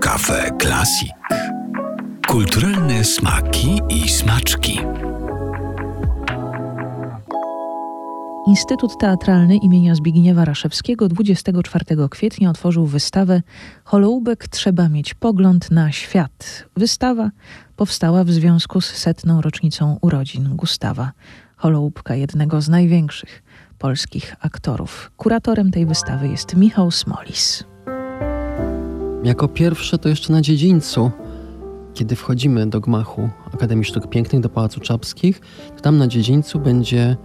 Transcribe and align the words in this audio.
Kafe 0.00 0.50
Klasik. 0.58 1.12
Kulturalne 2.28 3.04
smaki 3.04 3.80
i 3.88 4.08
smaczki. 4.08 4.80
Instytut 8.46 8.98
Teatralny 8.98 9.56
imienia 9.56 9.94
Zbigniewa 9.94 10.44
Raszewskiego 10.44 11.08
24 11.08 11.84
kwietnia 12.10 12.50
otworzył 12.50 12.86
wystawę 12.86 13.42
Holoubek 13.84 14.48
trzeba 14.48 14.88
mieć 14.88 15.14
pogląd 15.14 15.70
na 15.70 15.92
świat. 15.92 16.64
Wystawa 16.76 17.30
powstała 17.76 18.24
w 18.24 18.30
związku 18.30 18.80
z 18.80 18.86
setną 18.86 19.40
rocznicą 19.40 19.98
urodzin 20.00 20.56
Gustawa 20.56 21.12
Holoubka, 21.56 22.14
jednego 22.14 22.60
z 22.60 22.68
największych 22.68 23.42
polskich 23.78 24.36
aktorów. 24.40 25.10
Kuratorem 25.16 25.70
tej 25.70 25.86
wystawy 25.86 26.28
jest 26.28 26.56
Michał 26.56 26.90
Smolis. 26.90 27.64
Jako 29.24 29.48
pierwsze 29.48 29.98
to 29.98 30.08
jeszcze 30.08 30.32
na 30.32 30.40
dziedzińcu, 30.40 31.10
kiedy 31.94 32.16
wchodzimy 32.16 32.66
do 32.66 32.80
gmachu 32.80 33.28
Akademii 33.54 33.84
Sztuk 33.84 34.08
Pięknych, 34.08 34.42
do 34.42 34.48
Pałacu 34.48 34.80
Czapskich, 34.80 35.40
to 35.76 35.82
tam 35.82 35.98
na 35.98 36.06
dziedzińcu 36.06 36.58
będzie 36.58 37.16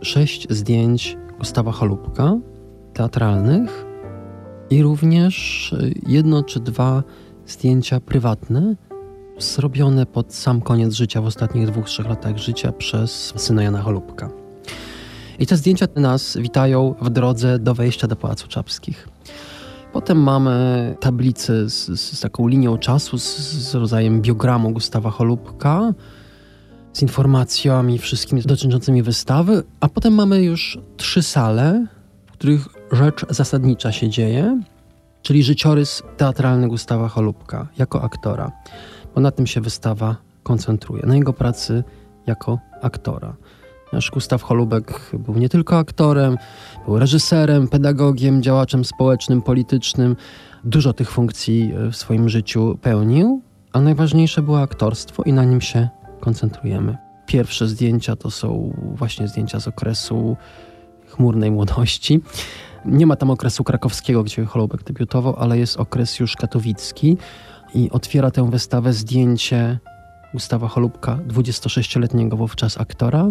sześć 0.00 0.46
zdjęć 0.50 1.16
Gustawa 1.38 1.72
Holubka, 1.72 2.36
teatralnych 2.94 3.84
i 4.70 4.82
również 4.82 5.74
jedno 6.06 6.42
czy 6.42 6.60
dwa 6.60 7.02
zdjęcia 7.46 8.00
prywatne, 8.00 8.76
zrobione 9.38 10.06
pod 10.06 10.34
sam 10.34 10.60
koniec 10.60 10.94
życia, 10.94 11.22
w 11.22 11.26
ostatnich 11.26 11.66
dwóch, 11.66 11.86
trzech 11.86 12.08
latach 12.08 12.38
życia 12.38 12.72
przez 12.72 13.32
syna 13.36 13.62
Jana 13.62 13.82
Holubka. 13.82 14.41
I 15.42 15.46
te 15.46 15.56
zdjęcia 15.56 15.86
nas 15.96 16.36
witają 16.40 16.94
w 17.00 17.10
drodze 17.10 17.58
do 17.58 17.74
wejścia 17.74 18.08
do 18.08 18.16
Pałacu 18.16 18.48
Czapskich. 18.48 19.08
Potem 19.92 20.22
mamy 20.22 20.96
tablicę 21.00 21.70
z, 21.70 22.00
z, 22.00 22.20
taką 22.20 22.48
linią 22.48 22.78
czasu, 22.78 23.18
z, 23.18 23.36
z 23.38 23.74
rodzajem 23.74 24.20
biogramu 24.20 24.70
Gustawa 24.70 25.10
Holubka, 25.10 25.94
z 26.92 27.02
informacjami 27.02 27.98
wszystkimi 27.98 28.42
dotyczącymi 28.42 29.02
wystawy, 29.02 29.62
a 29.80 29.88
potem 29.88 30.14
mamy 30.14 30.42
już 30.42 30.78
trzy 30.96 31.22
sale, 31.22 31.86
w 32.26 32.32
których 32.32 32.68
rzecz 32.92 33.26
zasadnicza 33.30 33.92
się 33.92 34.08
dzieje, 34.08 34.62
czyli 35.22 35.42
życiorys 35.42 36.02
teatralny 36.16 36.68
Gustawa 36.68 37.08
Holubka 37.08 37.68
jako 37.78 38.02
aktora, 38.02 38.52
bo 39.14 39.20
na 39.20 39.30
tym 39.30 39.46
się 39.46 39.60
wystawa 39.60 40.16
koncentruje, 40.42 41.02
na 41.06 41.16
jego 41.16 41.32
pracy 41.32 41.84
jako 42.26 42.58
aktora. 42.82 43.36
Nasz 43.92 44.10
Gustaw 44.10 44.42
Holubek 44.42 45.10
był 45.18 45.34
nie 45.34 45.48
tylko 45.48 45.78
aktorem, 45.78 46.36
był 46.86 46.98
reżyserem, 46.98 47.68
pedagogiem, 47.68 48.42
działaczem 48.42 48.84
społecznym, 48.84 49.42
politycznym. 49.42 50.16
Dużo 50.64 50.92
tych 50.92 51.10
funkcji 51.10 51.72
w 51.92 51.96
swoim 51.96 52.28
życiu 52.28 52.78
pełnił, 52.82 53.42
a 53.72 53.80
najważniejsze 53.80 54.42
było 54.42 54.60
aktorstwo 54.60 55.22
i 55.22 55.32
na 55.32 55.44
nim 55.44 55.60
się 55.60 55.88
koncentrujemy. 56.20 56.96
Pierwsze 57.26 57.68
zdjęcia 57.68 58.16
to 58.16 58.30
są 58.30 58.76
właśnie 58.94 59.28
zdjęcia 59.28 59.60
z 59.60 59.68
okresu 59.68 60.36
chmurnej 61.08 61.50
młodości. 61.50 62.20
Nie 62.84 63.06
ma 63.06 63.16
tam 63.16 63.30
okresu 63.30 63.64
krakowskiego, 63.64 64.24
gdzie 64.24 64.44
Holubek 64.44 64.84
debiutował, 64.84 65.36
ale 65.38 65.58
jest 65.58 65.76
okres 65.76 66.20
już 66.20 66.36
katowicki 66.36 67.16
i 67.74 67.90
otwiera 67.90 68.30
tę 68.30 68.50
wystawę 68.50 68.92
zdjęcie 68.92 69.78
Gustawa 70.32 70.68
Holubka, 70.68 71.18
26-letniego 71.28 72.36
wówczas 72.36 72.80
aktora, 72.80 73.26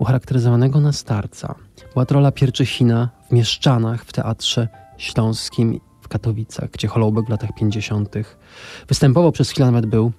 ucharakteryzowanego 0.00 0.80
na 0.80 0.92
starca. 0.92 1.54
Była 1.92 2.06
to 2.06 2.14
rola 2.14 2.32
Pierczychina 2.32 3.08
w 3.28 3.32
Mieszczanach 3.32 4.04
w 4.04 4.12
Teatrze 4.12 4.68
Śląskim 4.98 5.80
w 6.00 6.08
Katowicach, 6.08 6.70
gdzie 6.70 6.88
Holubek 6.88 7.26
w 7.26 7.28
latach 7.28 7.50
50. 7.54 8.14
występował, 8.88 9.32
przez 9.32 9.50
chwilę 9.50 9.66
nawet 9.66 9.86
był 9.86 10.12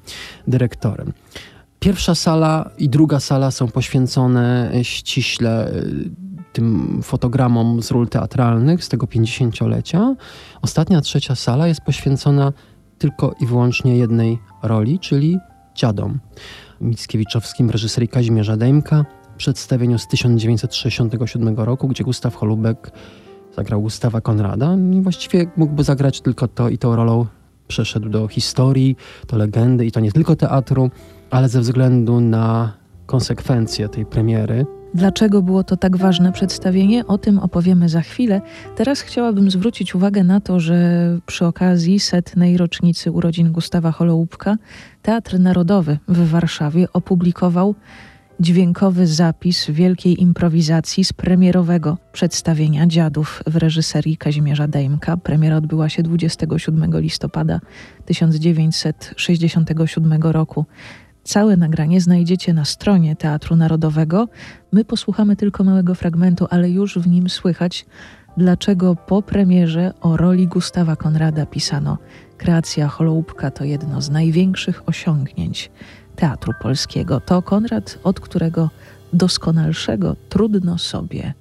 dyrektorem. 0.48 1.14
Pierwsza 1.80 2.16
sala 2.16 2.70
i 2.78 2.90
druga 2.90 3.20
sala 3.20 3.52
są 3.52 3.68
poświęcone 3.68 4.72
ściśle 4.84 5.72
y, 5.74 6.10
tym 6.54 7.00
fotogramom 7.04 7.84
z 7.84 7.92
ról 7.92 8.08
teatralnych 8.08 8.84
z 8.84 8.90
tego 8.90 9.06
50-lecia. 9.06 10.16
Ostatnia, 10.62 11.02
trzecia 11.02 11.36
sala 11.36 11.68
jest 11.68 11.82
poświęcona 11.82 12.54
tylko 12.98 13.36
i 13.40 13.46
wyłącznie 13.46 13.98
jednej 13.98 14.40
roli, 14.64 15.00
czyli 15.00 15.38
dziadom. 15.76 16.20
Mickiewiczowskim 16.82 17.70
reżyserii 17.70 18.10
Kazimierza 18.10 18.58
Dejmka, 18.58 19.06
przedstawieniu 19.42 19.98
z 19.98 20.08
1967 20.08 21.56
roku, 21.56 21.88
gdzie 21.88 22.04
Gustaw 22.04 22.36
Holubek 22.36 22.92
zagrał 23.56 23.82
Gustawa 23.82 24.22
Konrada 24.22 24.78
i 24.94 25.02
właściwie 25.02 25.46
mógłby 25.58 25.84
zagrać 25.84 26.22
tylko 26.22 26.48
to 26.48 26.70
i 26.70 26.78
tą 26.78 26.96
rolą 26.96 27.26
przeszedł 27.68 28.10
do 28.10 28.28
historii, 28.28 28.96
do 29.28 29.38
legendy 29.38 29.86
i 29.86 29.92
to 29.92 30.00
nie 30.00 30.12
tylko 30.12 30.36
teatru, 30.36 30.92
ale 31.30 31.50
ze 31.50 31.62
względu 31.62 32.20
na 32.20 32.74
konsekwencje 33.06 33.90
tej 33.90 34.06
premiery. 34.06 34.66
Dlaczego 34.94 35.42
było 35.42 35.64
to 35.64 35.78
tak 35.78 35.98
ważne 35.98 36.32
przedstawienie? 36.32 37.08
O 37.08 37.18
tym 37.18 37.40
opowiemy 37.40 37.90
za 37.90 38.02
chwilę. 38.02 38.42
Teraz 38.76 39.02
chciałabym 39.02 39.52
zwrócić 39.52 39.96
uwagę 39.96 40.24
na 40.24 40.40
to, 40.40 40.60
że 40.60 41.08
przy 41.26 41.46
okazji 41.46 42.00
setnej 42.00 42.58
rocznicy 42.58 43.12
urodzin 43.12 43.52
Gustawa 43.52 43.92
Holoubka 43.92 44.58
Teatr 45.02 45.40
Narodowy 45.40 45.98
w 46.08 46.30
Warszawie 46.30 46.88
opublikował 46.94 47.76
dźwiękowy 48.42 49.08
zapis 49.08 49.66
wielkiej 49.70 50.22
improwizacji 50.22 51.04
z 51.04 51.14
premierowego 51.14 51.98
przedstawienia 52.12 52.88
Dziadów 52.88 53.44
w 53.48 53.56
reżyserii 53.56 54.18
Kazimierza 54.18 54.68
Dejmka. 54.68 55.18
Premiera 55.18 55.58
odbyła 55.58 55.90
się 55.90 56.04
27 56.04 57.02
listopada 57.02 57.60
1967 58.06 60.22
roku. 60.22 60.66
Całe 61.24 61.58
nagranie 61.58 62.02
znajdziecie 62.02 62.54
na 62.54 62.66
stronie 62.66 63.16
Teatru 63.16 63.56
Narodowego. 63.56 64.28
My 64.72 64.86
posłuchamy 64.86 65.36
tylko 65.36 65.64
małego 65.64 65.96
fragmentu, 65.96 66.48
ale 66.50 66.70
już 66.70 67.00
w 67.00 67.08
nim 67.08 67.30
słychać, 67.30 67.86
dlaczego 68.38 68.96
po 68.96 69.22
premierze 69.22 69.94
o 70.02 70.18
roli 70.18 70.48
Gustawa 70.48 70.96
Konrada 70.96 71.46
pisano 71.46 71.98
Kreacja 72.38 72.88
Holoubka 72.88 73.52
to 73.52 73.64
jedno 73.64 74.02
z 74.02 74.10
największych 74.10 74.90
osiągnięć 74.90 75.72
teatru 76.22 76.54
polskiego. 76.62 77.22
To 77.26 77.42
Konrad, 77.42 77.98
od 78.04 78.20
którego 78.20 78.70
doskonalszego 79.14 80.16
trudno 80.30 80.78
sobie 80.78 81.34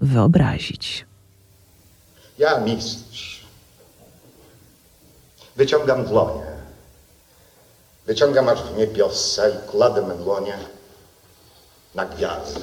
wyobrazić. 0.00 1.06
Ja, 2.38 2.60
mistrz, 2.60 3.46
wyciągam 5.56 6.04
dłonie 6.04 6.56
Wyciągam 8.06 8.48
aż 8.48 8.62
w 8.62 8.76
niebiosa 8.76 9.48
i 9.48 9.52
kładę 9.70 10.02
me 10.06 10.14
dłonie 10.14 10.58
na 11.94 12.06
gwiazdy, 12.06 12.60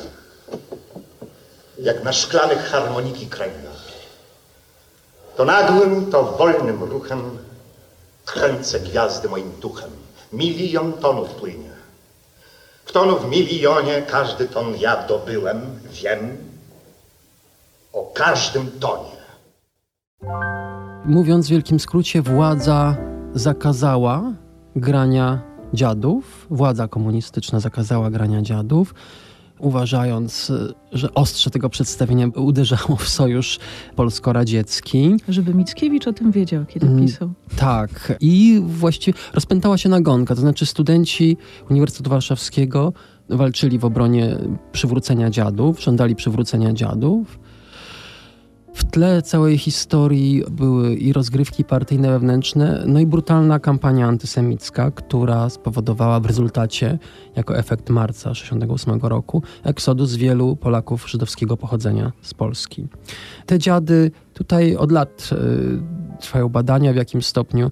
jak 1.79 2.03
na 2.03 2.13
szklanych 2.13 2.59
harmoniki 2.59 3.27
krainach. 3.27 3.83
To 5.37 5.45
nagłym, 5.45 6.11
to 6.11 6.23
wolnym 6.23 6.83
ruchem 6.83 7.37
kręcę 8.25 8.79
gwiazdy 8.79 9.29
moim 9.29 9.51
duchem. 9.59 9.91
Milion 10.33 10.93
tonów 10.93 11.29
płynie. 11.29 11.73
W 12.85 12.91
tonu 12.91 13.19
w 13.19 13.29
milionie 13.29 14.01
każdy 14.07 14.47
ton 14.47 14.75
ja 14.79 15.07
dobyłem, 15.07 15.61
wiem 15.91 16.37
o 17.93 18.11
każdym 18.13 18.71
tonie. 18.79 19.13
Mówiąc 21.05 21.47
w 21.47 21.49
wielkim 21.49 21.79
skrócie, 21.79 22.21
władza 22.21 22.95
zakazała 23.33 24.33
grania 24.75 25.41
dziadów. 25.73 26.47
Władza 26.49 26.87
komunistyczna 26.87 27.59
zakazała 27.59 28.09
grania 28.09 28.41
dziadów, 28.41 28.93
uważając, 29.63 30.51
że 30.91 31.13
ostrze 31.13 31.49
tego 31.49 31.69
przedstawienia 31.69 32.27
uderzało 32.35 32.95
w 32.95 33.07
sojusz 33.07 33.59
polsko-radziecki. 33.95 35.15
Żeby 35.29 35.53
Mickiewicz 35.53 36.07
o 36.07 36.13
tym 36.13 36.31
wiedział, 36.31 36.65
kiedy 36.65 36.87
mm, 36.87 37.05
pisał. 37.05 37.33
Tak. 37.55 38.17
I 38.19 38.61
właściwie 38.65 39.19
rozpętała 39.33 39.77
się 39.77 39.89
nagonka, 39.89 40.35
to 40.35 40.41
znaczy 40.41 40.65
studenci 40.65 41.37
Uniwersytetu 41.69 42.09
Warszawskiego 42.09 42.93
walczyli 43.29 43.79
w 43.79 43.85
obronie 43.85 44.37
przywrócenia 44.71 45.29
dziadów, 45.29 45.81
żądali 45.81 46.15
przywrócenia 46.15 46.73
dziadów. 46.73 47.39
W 48.73 48.83
tle 48.83 49.21
całej 49.21 49.57
historii 49.57 50.43
były 50.51 50.95
i 50.95 51.13
rozgrywki 51.13 51.63
partyjne 51.63 52.09
wewnętrzne, 52.09 52.83
no 52.87 52.99
i 52.99 53.05
brutalna 53.05 53.59
kampania 53.59 54.07
antysemicka, 54.07 54.91
która 54.91 55.49
spowodowała 55.49 56.19
w 56.19 56.25
rezultacie, 56.25 56.99
jako 57.35 57.57
efekt 57.57 57.89
marca 57.89 58.29
1968 58.29 59.09
roku, 59.09 59.43
eksodus 59.63 60.15
wielu 60.15 60.55
Polaków 60.55 61.09
żydowskiego 61.09 61.57
pochodzenia 61.57 62.11
z 62.21 62.33
Polski. 62.33 62.87
Te 63.45 63.59
dziady, 63.59 64.11
tutaj 64.33 64.75
od 64.75 64.91
lat 64.91 65.29
y, 65.31 66.21
trwają 66.21 66.49
badania, 66.49 66.93
w 66.93 66.95
jakim 66.95 67.21
stopniu 67.21 67.71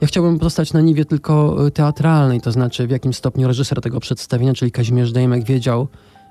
ja 0.00 0.08
chciałbym 0.08 0.38
pozostać 0.38 0.72
na 0.72 0.80
niwie 0.80 1.04
tylko 1.04 1.66
y, 1.66 1.70
teatralnej, 1.70 2.40
to 2.40 2.52
znaczy 2.52 2.86
w 2.86 2.90
jakim 2.90 3.12
stopniu 3.12 3.48
reżyser 3.48 3.80
tego 3.80 4.00
przedstawienia, 4.00 4.54
czyli 4.54 4.70
Kazimierz 4.70 5.12
Dejmek, 5.12 5.44
wiedział, 5.44 5.88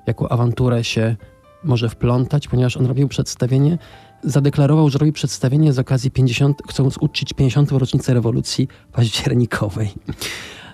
jaką 0.08 0.30
awanturę 0.30 0.84
się 0.84 1.16
może 1.68 1.90
wplątać, 1.90 2.48
ponieważ 2.48 2.78
on 2.78 2.86
robił 2.86 3.08
przedstawienie 3.08 3.78
zadeklarował, 4.24 4.90
że 4.90 5.00
robi 5.00 5.14
przedstawienie 5.14 5.74
z 5.74 5.80
okazji 5.80 6.12
50, 6.12 6.62
chcąc 6.70 6.98
uczcić 6.98 7.34
50. 7.34 7.72
rocznicę 7.72 8.14
rewolucji 8.14 8.68
październikowej. 8.92 9.94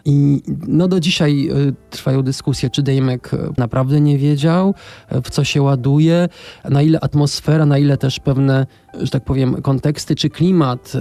I 0.06 0.42
no 0.68 0.88
do 0.88 1.00
dzisiaj 1.00 1.50
y, 1.70 1.74
trwają 1.90 2.22
dyskusje, 2.22 2.70
czy 2.70 2.84
Dejmek 2.84 3.34
y, 3.34 3.38
naprawdę 3.58 4.02
nie 4.02 4.18
wiedział, 4.18 4.74
y, 5.12 5.22
w 5.22 5.30
co 5.30 5.44
się 5.44 5.62
ładuje, 5.62 6.30
na 6.70 6.82
ile 6.82 7.00
atmosfera, 7.00 7.66
na 7.66 7.78
ile 7.78 7.98
też 7.98 8.20
pewne, 8.20 8.68
że 9.02 9.12
tak 9.12 9.24
powiem, 9.24 9.62
konteksty 9.62 10.16
czy 10.16 10.30
klimat 10.30 10.94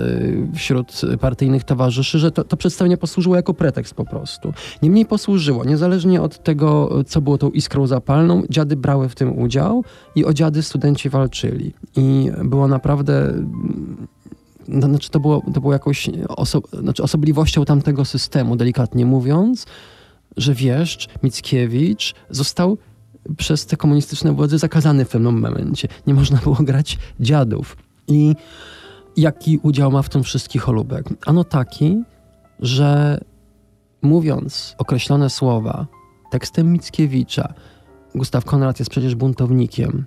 wśród 0.54 1.00
partyjnych 1.20 1.64
towarzyszy, 1.64 2.18
że 2.18 2.30
to, 2.30 2.44
to 2.44 2.56
przedstawienie 2.56 2.96
posłużyło 2.96 3.36
jako 3.36 3.54
pretekst 3.54 3.94
po 3.94 4.04
prostu. 4.04 4.52
Niemniej 4.82 5.06
posłużyło, 5.06 5.64
niezależnie 5.64 6.22
od 6.22 6.42
tego, 6.42 6.90
co 7.06 7.20
było 7.20 7.38
tą 7.38 7.50
iskrą 7.50 7.86
zapalną, 7.86 8.42
dziady 8.50 8.76
brały 8.76 9.08
w 9.08 9.14
tym 9.14 9.38
udział 9.38 9.84
i 10.14 10.24
o 10.24 10.32
dziady 10.32 10.62
studenci 10.62 11.10
walczyli. 11.10 11.74
I 11.96 12.30
było 12.44 12.68
naprawdę 12.68 13.34
no, 14.68 14.88
znaczy 14.88 15.10
to 15.10 15.20
było, 15.20 15.42
to 15.54 15.60
było 15.60 15.72
jakąś 15.72 16.10
oso 16.28 16.60
znaczy 16.72 17.02
osobliwością 17.02 17.64
tamtego 17.64 18.04
systemu, 18.04 18.56
delikatnie 18.56 19.06
mówiąc, 19.06 19.66
że 20.36 20.54
wieszcz, 20.54 21.08
Mickiewicz 21.22 22.14
został 22.30 22.78
przez 23.36 23.66
te 23.66 23.76
komunistyczne 23.76 24.32
władze 24.32 24.58
zakazany 24.58 25.04
w 25.04 25.08
pewnym 25.08 25.40
momencie. 25.40 25.88
Nie 26.06 26.14
można 26.14 26.38
było 26.38 26.56
grać 26.60 26.98
dziadów. 27.20 27.76
I 28.08 28.34
jaki 29.16 29.58
udział 29.62 29.92
ma 29.92 30.02
w 30.02 30.08
tym 30.08 30.22
wszystkich 30.22 30.62
Holubek? 30.62 31.04
Ano 31.26 31.44
taki, 31.44 32.02
że 32.60 33.20
mówiąc 34.02 34.74
określone 34.78 35.30
słowa 35.30 35.86
tekstem 36.30 36.72
Mickiewicza, 36.72 37.54
Gustaw 38.14 38.44
Konrad 38.44 38.78
jest 38.78 38.90
przecież 38.90 39.14
buntownikiem. 39.14 40.04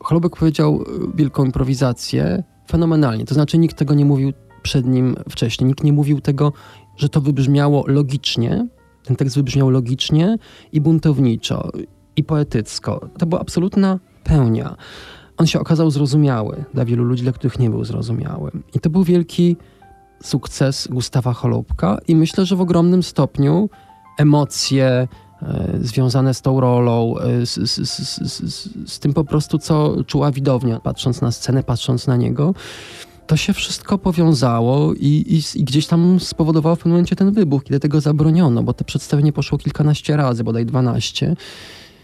Holubek 0.00 0.36
powiedział 0.36 0.84
wielką 1.14 1.44
improwizację, 1.44 2.42
fenomenalnie. 2.68 3.24
To 3.24 3.34
znaczy 3.34 3.58
nikt 3.58 3.76
tego 3.76 3.94
nie 3.94 4.04
mówił 4.04 4.32
przed 4.62 4.86
nim 4.86 5.16
wcześniej. 5.30 5.68
Nikt 5.68 5.84
nie 5.84 5.92
mówił 5.92 6.20
tego, 6.20 6.52
że 6.96 7.08
to 7.08 7.20
wybrzmiało 7.20 7.84
logicznie. 7.86 8.66
Ten 9.04 9.16
tekst 9.16 9.36
wybrzmiał 9.36 9.70
logicznie 9.70 10.36
i 10.72 10.80
buntowniczo, 10.80 11.70
i 12.16 12.24
poetycko. 12.24 13.08
To 13.18 13.26
była 13.26 13.40
absolutna 13.40 13.98
pełnia. 14.24 14.76
On 15.36 15.46
się 15.46 15.60
okazał 15.60 15.90
zrozumiały 15.90 16.64
dla 16.74 16.84
wielu 16.84 17.04
ludzi, 17.04 17.22
dla 17.22 17.32
których 17.32 17.58
nie 17.58 17.70
był 17.70 17.84
zrozumiały. 17.84 18.50
I 18.74 18.80
to 18.80 18.90
był 18.90 19.04
wielki 19.04 19.56
sukces 20.22 20.88
Gustawa 20.90 21.32
Holubka 21.32 21.98
i 22.08 22.16
myślę, 22.16 22.46
że 22.46 22.56
w 22.56 22.60
ogromnym 22.60 23.02
stopniu 23.02 23.70
emocje, 24.18 25.08
związane 25.80 26.34
z 26.34 26.42
tą 26.42 26.60
rolą, 26.60 27.18
e, 27.18 27.46
z, 27.46 27.54
z, 27.54 27.98
z, 28.32 28.68
z, 28.86 28.98
tym 28.98 29.14
po 29.14 29.24
prostu, 29.24 29.58
co 29.58 30.04
czuła 30.04 30.30
widownia, 30.30 30.80
patrząc 30.80 31.20
na 31.20 31.32
scenę, 31.32 31.62
patrząc 31.62 32.06
na 32.06 32.16
niego. 32.16 32.54
To 33.26 33.36
się 33.36 33.52
wszystko 33.52 33.98
powiązało 33.98 34.94
i, 34.94 35.06
i, 35.06 35.60
i, 35.60 35.64
gdzieś 35.64 35.86
tam 35.86 36.20
spowodowało 36.20 36.76
w 36.76 36.78
pewnym 36.78 36.92
momencie 36.92 37.16
ten 37.16 37.32
wybuch, 37.32 37.64
kiedy 37.64 37.80
tego 37.80 38.00
zabroniono, 38.00 38.62
bo 38.62 38.72
to 38.72 38.84
przedstawienie 38.84 39.32
poszło 39.32 39.58
kilkanaście 39.58 40.16
razy, 40.16 40.44
bodaj 40.44 40.66
dwanaście. 40.66 41.36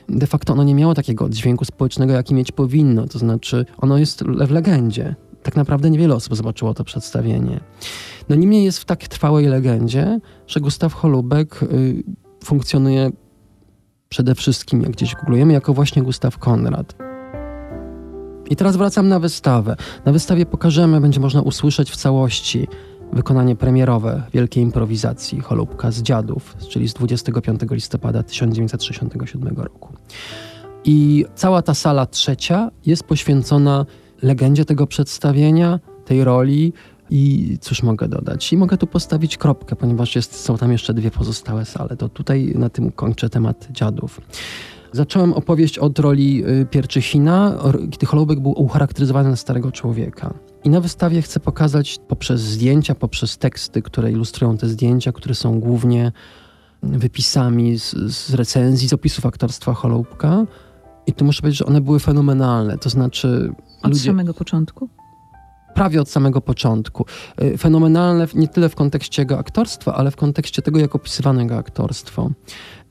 De 0.09 0.27
facto 0.27 0.53
ono 0.53 0.65
nie 0.65 0.75
miało 0.75 0.95
takiego 0.95 1.29
dźwięku 1.29 1.65
społecznego, 1.65 2.13
jaki 2.13 2.35
mieć 2.35 2.53
powinno. 2.53 3.07
To 3.07 3.19
znaczy, 3.19 3.67
ono 3.79 3.99
jest 3.99 4.25
w 4.25 4.51
legendzie. 4.51 5.15
Tak 5.43 5.57
naprawdę 5.57 5.91
niewiele 5.91 6.15
osób 6.15 6.37
zobaczyło 6.37 6.75
to 6.75 6.85
przedstawienie. 6.85 7.61
No 8.29 8.37
niemniej 8.37 8.65
jest 8.65 8.79
w 8.79 8.85
tak 8.85 9.09
trwałej 9.09 9.47
legendzie, 9.47 10.21
że 10.47 10.61
Gustaw 10.61 10.95
Holubek 10.95 11.63
y, 11.63 12.03
funkcjonuje 12.45 13.11
przede 14.09 14.35
wszystkim, 14.35 14.83
jak 14.83 14.91
gdzieś 14.91 15.15
googlujemy, 15.15 15.53
jako 15.53 15.75
właśnie 15.75 16.03
Gustaw 16.03 16.39
Konrad. 16.39 16.95
I 18.51 18.57
teraz 18.57 18.77
wracam 18.77 19.09
na 19.09 19.19
wystawę. 19.19 19.77
Na 20.05 20.13
wystawie 20.13 20.47
pokażemy, 20.47 21.01
będzie 21.01 21.21
można 21.21 21.43
usłyszeć 21.43 21.91
w 21.91 21.97
całości 21.97 22.69
wykonanie 23.13 23.57
premierowe 23.57 24.23
wielkiej 24.33 24.63
improwizacji 24.63 25.41
Holubka 25.41 25.91
z 25.91 26.03
Dziadów, 26.03 26.57
czyli 26.69 26.89
z 26.89 26.95
25 26.95 27.61
listopada 27.71 28.23
1967 28.23 29.57
roku. 29.57 29.93
I 30.85 31.25
cała 31.35 31.63
ta 31.63 31.75
sala 31.75 32.07
trzecia 32.07 32.71
jest 32.87 33.05
poświęcona 33.05 33.87
legendzie 34.23 34.65
tego 34.65 34.87
przedstawienia, 34.87 35.81
tej 36.05 36.25
roli, 36.25 36.73
i 37.15 37.59
cóż 37.61 37.83
mogę 37.83 38.09
dodać? 38.09 38.53
I 38.53 38.57
mogę 38.57 38.77
tu 38.77 38.87
postawić 38.87 39.37
kropkę, 39.37 39.77
ponieważ 39.77 40.17
jest, 40.17 40.41
są 40.41 40.59
tam 40.59 40.73
jeszcze 40.73 40.95
dwie 40.95 41.11
pozostałe 41.11 41.65
sale. 41.65 41.97
To 41.97 42.09
tutaj 42.09 42.53
na 42.55 42.69
tym 42.69 42.93
kończę 42.93 43.31
temat 43.31 43.69
dziadów. 43.71 44.21
Zacząłem 44.93 45.33
opowieść 45.33 45.79
od 45.79 45.99
roli 45.99 46.45
y, 46.47 46.67
Pierczychina, 46.67 47.59
kiedy 47.91 48.07
Holubek 48.07 48.41
był 48.41 48.63
ucharakteryzowany 48.63 49.31
na 49.31 49.37
starego 49.37 49.73
człowieka. 49.73 50.35
I 50.65 50.71
na 50.71 50.81
wystawie 50.81 51.23
chcę 51.23 51.41
pokazać 51.41 51.99
poprzez 52.09 52.41
zdjęcia, 52.41 52.95
poprzez 52.95 53.39
teksty, 53.39 53.83
które 53.83 54.13
ilustrują 54.13 54.57
te 54.57 54.69
zdjęcia, 54.69 55.13
które 55.13 55.35
są 55.35 55.61
głównie 55.61 56.13
wypisami 56.83 57.79
z, 57.79 57.95
z 58.13 58.35
recenzji, 58.35 58.89
z 58.89 58.93
opisów 58.93 59.27
aktorstwa 59.27 59.75
Holubka. 59.75 60.47
I 61.07 61.13
tu 61.13 61.25
muszę 61.25 61.41
powiedzieć, 61.41 61.59
że 61.59 61.67
one 61.67 61.81
były 61.81 62.01
fenomenalne. 62.01 62.79
To 62.79 62.91
znaczy. 62.91 63.53
Od 63.83 63.91
ludzie... 63.91 64.05
samego 64.05 64.35
początku? 64.35 64.89
Prawie 65.75 66.01
od 66.01 66.09
samego 66.09 66.41
początku. 66.41 67.07
Y, 67.43 67.59
fenomenalne 67.59 68.27
nie 68.35 68.49
tyle 68.49 68.69
w 68.69 68.75
kontekście 68.75 69.23
jego 69.23 69.39
aktorstwa, 69.39 69.95
ale 69.95 70.11
w 70.11 70.17
kontekście 70.17 70.63
tego, 70.63 70.79
jak 70.79 70.95
opisywano 70.95 71.41
jego 71.41 71.57
aktorstwo. 71.57 72.31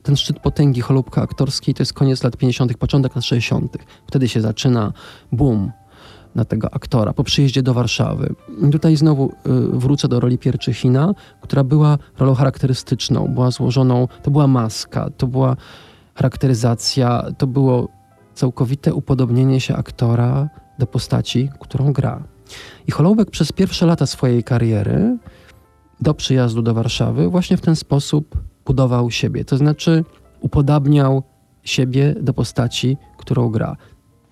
Ten 0.02 0.16
szczyt 0.16 0.40
potęgi 0.40 0.80
cholubka 0.80 1.22
aktorskiej 1.22 1.74
to 1.74 1.82
jest 1.82 1.92
koniec 1.92 2.24
lat 2.24 2.36
50., 2.36 2.76
początek 2.76 3.16
lat 3.16 3.24
60. 3.24 3.76
Wtedy 4.06 4.28
się 4.28 4.40
zaczyna 4.40 4.92
boom 5.32 5.72
na 6.34 6.44
tego 6.44 6.74
aktora 6.74 7.12
po 7.12 7.24
przyjeździe 7.24 7.62
do 7.62 7.74
Warszawy. 7.74 8.34
I 8.68 8.70
tutaj 8.70 8.96
znowu 8.96 9.28
y, 9.28 9.78
wrócę 9.78 10.08
do 10.08 10.20
roli 10.20 10.38
Pierczychina, 10.38 11.14
która 11.40 11.64
była 11.64 11.98
rolą 12.18 12.34
charakterystyczną, 12.34 13.28
była 13.28 13.50
złożoną, 13.50 14.08
to 14.22 14.30
była 14.30 14.46
maska, 14.46 15.10
to 15.16 15.26
była 15.26 15.56
charakteryzacja, 16.14 17.24
to 17.38 17.46
było 17.46 17.88
całkowite 18.34 18.94
upodobnienie 18.94 19.60
się 19.60 19.76
aktora 19.76 20.48
do 20.78 20.86
postaci, 20.86 21.50
którą 21.60 21.92
gra. 21.92 22.33
I 22.86 22.92
Holoubek 22.92 23.30
przez 23.30 23.52
pierwsze 23.52 23.86
lata 23.86 24.06
swojej 24.06 24.44
kariery 24.44 25.18
do 26.00 26.14
przyjazdu 26.14 26.62
do 26.62 26.74
Warszawy 26.74 27.28
właśnie 27.28 27.56
w 27.56 27.60
ten 27.60 27.76
sposób 27.76 28.38
budował 28.66 29.10
siebie. 29.10 29.44
To 29.44 29.56
znaczy 29.56 30.04
upodabniał 30.40 31.22
siebie 31.64 32.14
do 32.20 32.34
postaci, 32.34 32.96
którą 33.18 33.48
gra. 33.48 33.76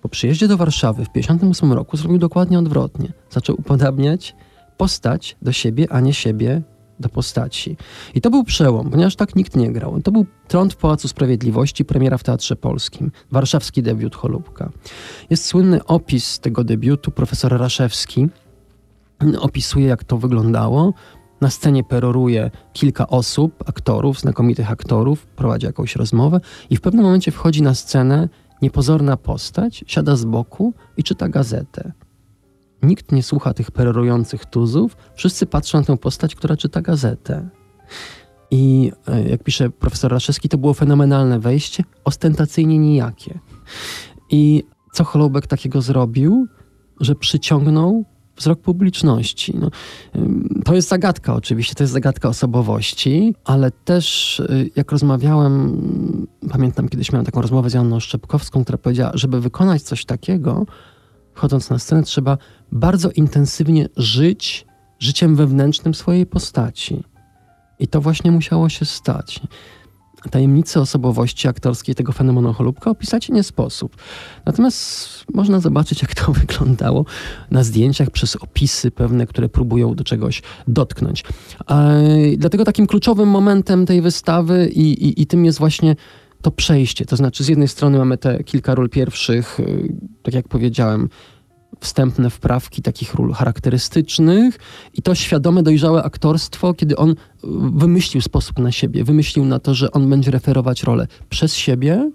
Po 0.01 0.09
przyjeździe 0.09 0.47
do 0.47 0.57
Warszawy 0.57 1.05
w 1.05 1.09
1958 1.09 1.73
roku 1.73 1.97
zrobił 1.97 2.17
dokładnie 2.17 2.59
odwrotnie. 2.59 3.13
Zaczął 3.29 3.55
upodabniać 3.59 4.35
postać 4.77 5.37
do 5.41 5.51
siebie, 5.51 5.87
a 5.89 5.99
nie 5.99 6.13
siebie 6.13 6.61
do 6.99 7.09
postaci. 7.09 7.77
I 8.15 8.21
to 8.21 8.29
był 8.29 8.43
przełom, 8.43 8.89
ponieważ 8.89 9.15
tak 9.15 9.35
nikt 9.35 9.55
nie 9.55 9.71
grał. 9.71 10.01
To 10.01 10.11
był 10.11 10.25
Trąd 10.47 10.73
w 10.73 10.77
Pałacu 10.77 11.07
Sprawiedliwości, 11.07 11.85
premiera 11.85 12.17
w 12.17 12.23
Teatrze 12.23 12.55
Polskim, 12.55 13.11
warszawski 13.31 13.83
debiut 13.83 14.15
Holubka. 14.15 14.69
Jest 15.29 15.45
słynny 15.45 15.85
opis 15.85 16.39
tego 16.39 16.63
debiutu, 16.63 17.11
profesor 17.11 17.57
Raszewski 17.57 18.27
opisuje, 19.39 19.87
jak 19.87 20.03
to 20.03 20.17
wyglądało. 20.17 20.93
Na 21.41 21.49
scenie 21.49 21.83
peroruje 21.83 22.51
kilka 22.73 23.07
osób, 23.07 23.69
aktorów, 23.69 24.19
znakomitych 24.19 24.71
aktorów, 24.71 25.25
prowadzi 25.25 25.65
jakąś 25.65 25.95
rozmowę 25.95 26.39
i 26.69 26.77
w 26.77 26.81
pewnym 26.81 27.05
momencie 27.05 27.31
wchodzi 27.31 27.61
na 27.61 27.75
scenę 27.75 28.29
niepozorna 28.61 29.17
postać, 29.17 29.83
siada 29.87 30.15
z 30.15 30.25
boku 30.25 30.73
i 30.97 31.03
czyta 31.03 31.29
gazetę. 31.29 31.91
Nikt 32.83 33.11
nie 33.11 33.23
słucha 33.23 33.53
tych 33.53 33.71
perorujących 33.71 34.45
tuzów, 34.45 34.97
wszyscy 35.15 35.45
patrzą 35.45 35.79
na 35.79 35.85
tę 35.85 35.97
postać, 35.97 36.35
która 36.35 36.57
czyta 36.57 36.81
gazetę. 36.81 37.49
I 38.51 38.91
e, 39.07 39.29
jak 39.29 39.43
pisze 39.43 39.69
profesor 39.69 40.11
Raszewski, 40.11 40.49
to 40.49 40.57
było 40.57 40.73
fenomenalne 40.73 41.39
wejście, 41.39 41.83
ostentacyjnie 42.03 42.77
nijakie. 42.77 43.39
I 44.29 44.63
co 44.93 45.03
Holubek 45.03 45.47
takiego 45.47 45.81
zrobił, 45.81 46.47
że 46.99 47.15
przyciągnął 47.15 48.05
wzrok 48.37 48.59
publiczności. 48.59 49.57
No, 49.59 49.69
to 50.65 50.75
jest 50.75 50.89
zagadka 50.89 51.35
oczywiście, 51.35 51.75
to 51.75 51.83
jest 51.83 51.93
zagadka 51.93 52.29
osobowości, 52.29 53.35
ale 53.45 53.71
też 53.71 54.39
y, 54.39 54.69
jak 54.75 54.91
rozmawiałem, 54.91 56.27
pamiętam 56.49 56.89
kiedyś 56.89 57.11
miałem 57.11 57.25
taką 57.25 57.41
rozmowę 57.41 57.69
z 57.69 57.73
Janną 57.73 57.99
Szczepkowską, 57.99 58.63
która 58.63 58.77
powiedziała, 58.77 59.11
żeby 59.13 59.41
wykonać 59.41 59.81
coś 59.81 60.05
takiego, 60.05 60.65
wchodząc 61.33 61.69
na 61.69 61.79
scenę, 61.79 62.03
trzeba 62.03 62.37
bardzo 62.71 63.09
intensywnie 63.11 63.89
żyć 63.97 64.65
życiem 64.99 65.35
wewnętrznym 65.35 65.93
swojej 65.93 66.25
postaci. 66.25 67.03
I 67.79 67.87
to 67.87 68.01
właśnie 68.01 68.31
musiało 68.31 68.69
się 68.69 68.85
stać. 68.85 69.41
Tajemnice 70.31 70.81
osobowości 70.81 71.47
aktorskiej 71.47 71.95
tego 71.95 72.11
fenomenu 72.11 72.53
Holubka 72.53 72.91
opisać 72.91 73.29
nie 73.29 73.43
sposób. 73.43 73.95
Natomiast 74.45 75.09
można 75.33 75.59
zobaczyć, 75.59 76.01
jak 76.01 76.15
to 76.15 76.31
wyglądało 76.41 77.05
na 77.51 77.63
zdjęciach 77.63 78.09
przez 78.09 78.35
opisy 78.35 78.91
pewne, 78.91 79.27
które 79.27 79.49
próbują 79.49 79.95
do 79.95 80.03
czegoś 80.03 80.41
dotknąć. 80.67 81.23
Dlatego 82.37 82.65
takim 82.65 82.87
kluczowym 82.87 83.29
momentem 83.29 83.85
tej 83.85 84.01
wystawy 84.01 84.69
i, 84.73 85.07
i, 85.07 85.21
i 85.21 85.27
tym 85.27 85.45
jest 85.45 85.59
właśnie 85.59 85.95
to 86.43 86.51
przejście. 86.51 87.05
To 87.05 87.15
znaczy, 87.15 87.43
z 87.43 87.47
jednej 87.47 87.67
strony 87.67 87.97
mamy 87.97 88.17
te 88.17 88.43
kilka 88.43 88.75
ról 88.75 88.89
pierwszych, 88.89 89.59
y, 89.59 89.95
tak 90.23 90.33
jak 90.33 90.47
powiedziałem, 90.47 91.09
wstępne 91.79 92.29
wprawki 92.29 92.81
takich 92.81 93.13
ról 93.13 93.33
charakterystycznych 93.33 94.57
i 94.93 95.01
to 95.01 95.15
świadome, 95.15 95.63
dojrzałe 95.63 96.03
aktorstwo, 96.03 96.73
kiedy 96.73 96.95
on 96.95 97.09
y, 97.11 97.15
wymyślił 97.73 98.21
sposób 98.21 98.59
na 98.59 98.71
siebie, 98.71 99.03
wymyślił 99.03 99.45
na 99.45 99.59
to, 99.59 99.73
że 99.73 99.91
on 99.91 100.09
będzie 100.09 100.31
referować 100.31 100.83
rolę 100.83 101.07
przez 101.29 101.55
siebie, 101.55 102.11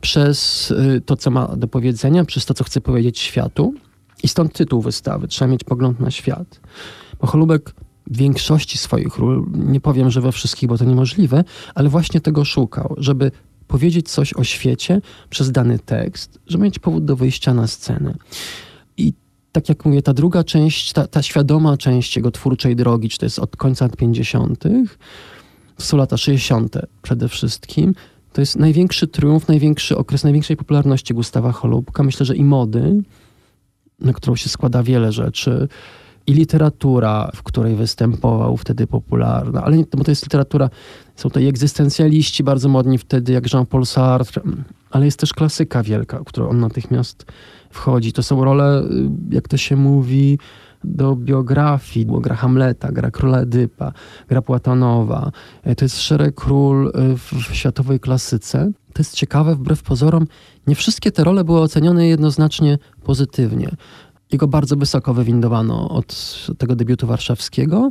przez 0.00 0.70
y, 0.70 1.02
to, 1.06 1.16
co 1.16 1.30
ma 1.30 1.56
do 1.56 1.68
powiedzenia, 1.68 2.24
przez 2.24 2.46
to, 2.46 2.54
co 2.54 2.64
chce 2.64 2.80
powiedzieć 2.80 3.18
światu. 3.18 3.74
I 4.22 4.28
stąd 4.28 4.52
tytuł 4.52 4.82
wystawy. 4.82 5.28
Trzeba 5.28 5.50
mieć 5.50 5.64
pogląd 5.64 6.00
na 6.00 6.10
świat. 6.10 6.60
Bo 7.20 7.26
Holubek 7.26 7.74
w 8.06 8.16
większości 8.16 8.78
swoich 8.78 9.18
ról, 9.18 9.46
nie 9.54 9.80
powiem, 9.80 10.10
że 10.10 10.20
we 10.20 10.32
wszystkich, 10.32 10.68
bo 10.68 10.78
to 10.78 10.84
niemożliwe, 10.84 11.44
ale 11.74 11.88
właśnie 11.88 12.20
tego 12.20 12.44
szukał, 12.44 12.94
żeby 12.98 13.30
powiedzieć 13.68 14.10
coś 14.10 14.34
o 14.34 14.44
świecie 14.44 15.00
przez 15.30 15.52
dany 15.52 15.78
tekst, 15.78 16.38
żeby 16.46 16.64
mieć 16.64 16.78
powód 16.78 17.04
do 17.04 17.16
wyjścia 17.16 17.54
na 17.54 17.66
scenę. 17.66 18.14
I 18.96 19.12
tak 19.52 19.68
jak 19.68 19.84
mówię, 19.84 20.02
ta 20.02 20.14
druga 20.14 20.44
część, 20.44 20.92
ta, 20.92 21.06
ta 21.06 21.22
świadoma 21.22 21.76
część 21.76 22.16
jego 22.16 22.30
twórczej 22.30 22.76
drogi, 22.76 23.08
czy 23.08 23.18
to 23.18 23.26
jest 23.26 23.38
od 23.38 23.56
końca 23.56 23.84
lat 23.84 23.96
50., 23.96 24.64
to 25.76 25.82
są 25.84 25.96
lata 25.96 26.16
60. 26.16 26.76
przede 27.02 27.28
wszystkim, 27.28 27.94
to 28.32 28.40
jest 28.40 28.56
największy 28.56 29.06
triumf, 29.06 29.48
największy 29.48 29.96
okres 29.96 30.24
największej 30.24 30.56
popularności 30.56 31.14
Gustawa 31.14 31.52
Holubka. 31.52 32.02
Myślę, 32.02 32.26
że 32.26 32.36
i 32.36 32.44
mody, 32.44 33.02
na 34.00 34.12
którą 34.12 34.36
się 34.36 34.48
składa 34.48 34.82
wiele 34.82 35.12
rzeczy, 35.12 35.68
i 36.26 36.32
literatura, 36.32 37.30
w 37.34 37.42
której 37.42 37.74
występował 37.74 38.56
wtedy 38.56 38.86
popularna, 38.86 39.62
ale 39.62 39.76
nie, 39.76 39.84
bo 39.96 40.04
to 40.04 40.10
jest 40.10 40.22
literatura, 40.22 40.70
są 41.16 41.30
to 41.30 41.40
i 41.40 41.46
egzystencjaliści 41.46 42.44
bardzo 42.44 42.68
modni 42.68 42.98
wtedy, 42.98 43.32
jak 43.32 43.52
Jean-Paul 43.52 43.86
Sartre, 43.86 44.42
ale 44.90 45.04
jest 45.04 45.18
też 45.18 45.34
klasyka 45.34 45.82
wielka, 45.82 46.20
którą 46.26 46.48
on 46.48 46.60
natychmiast 46.60 47.26
wchodzi. 47.70 48.12
To 48.12 48.22
są 48.22 48.44
role, 48.44 48.82
y, 48.82 49.10
jak 49.30 49.48
to 49.48 49.56
się 49.56 49.76
mówi, 49.76 50.38
do 50.84 51.16
biografii, 51.16 52.06
bo 52.06 52.20
gra 52.20 52.36
Hamleta, 52.36 52.92
gra 52.92 53.10
Króla 53.10 53.40
Edypa, 53.40 53.92
gra 54.28 54.42
Płatonowa. 54.42 55.30
E, 55.62 55.74
to 55.74 55.84
jest 55.84 56.00
szereg 56.00 56.44
ról 56.44 56.86
y, 56.86 56.92
w 57.16 57.54
światowej 57.54 58.00
klasyce. 58.00 58.72
To 58.92 59.00
jest 59.00 59.14
ciekawe, 59.14 59.54
wbrew 59.54 59.82
pozorom, 59.82 60.26
nie 60.66 60.74
wszystkie 60.74 61.12
te 61.12 61.24
role 61.24 61.44
były 61.44 61.60
ocenione 61.60 62.06
jednoznacznie 62.06 62.78
pozytywnie. 63.04 63.68
Jego 64.32 64.48
bardzo 64.48 64.76
wysoko 64.76 65.14
wywindowano 65.14 65.88
od 65.88 66.46
tego 66.58 66.76
debiutu 66.76 67.06
warszawskiego, 67.06 67.90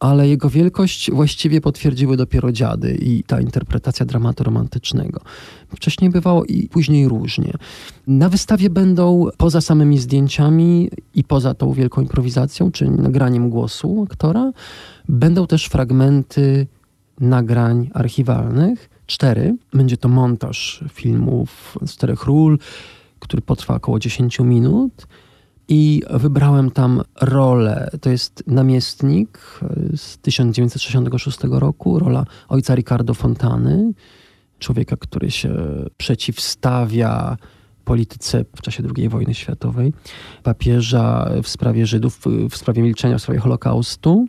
ale 0.00 0.28
jego 0.28 0.50
wielkość 0.50 1.10
właściwie 1.10 1.60
potwierdziły 1.60 2.16
dopiero 2.16 2.52
dziady 2.52 2.98
i 3.00 3.22
ta 3.22 3.40
interpretacja 3.40 4.06
dramatu 4.06 4.44
romantycznego. 4.44 5.20
Wcześniej 5.76 6.10
bywało 6.10 6.44
i 6.44 6.68
później 6.68 7.08
różnie. 7.08 7.52
Na 8.06 8.28
wystawie 8.28 8.70
będą 8.70 9.26
poza 9.36 9.60
samymi 9.60 9.98
zdjęciami 9.98 10.90
i 11.14 11.24
poza 11.24 11.54
tą 11.54 11.72
wielką 11.72 12.02
improwizacją, 12.02 12.70
czy 12.70 12.90
nagraniem 12.90 13.50
głosu 13.50 14.06
aktora, 14.10 14.52
będą 15.08 15.46
też 15.46 15.66
fragmenty 15.66 16.66
nagrań 17.20 17.90
archiwalnych. 17.94 18.90
Cztery. 19.06 19.56
Będzie 19.72 19.96
to 19.96 20.08
montaż 20.08 20.84
filmów 20.92 21.78
z 21.86 21.92
czterech 21.92 22.24
ról, 22.24 22.58
który 23.18 23.42
potrwa 23.42 23.74
około 23.74 23.98
10 23.98 24.38
minut 24.40 25.06
i 25.68 26.02
wybrałem 26.10 26.70
tam 26.70 27.02
rolę. 27.20 27.90
To 28.00 28.10
jest 28.10 28.44
namiestnik 28.46 29.38
z 29.96 30.18
1966 30.18 31.38
roku, 31.50 31.98
rola 31.98 32.24
ojca 32.48 32.74
Ricardo 32.74 33.14
Fontany, 33.14 33.92
człowieka, 34.58 34.96
który 34.96 35.30
się 35.30 35.54
przeciwstawia 35.96 37.36
polityce 37.84 38.44
w 38.56 38.62
czasie 38.62 38.82
II 38.96 39.08
wojny 39.08 39.34
światowej, 39.34 39.92
papieża 40.42 41.30
w 41.42 41.48
sprawie 41.48 41.86
Żydów, 41.86 42.20
w 42.50 42.56
sprawie 42.56 42.82
milczenia, 42.82 43.18
w 43.18 43.22
sprawie 43.22 43.40
Holokaustu. 43.40 44.26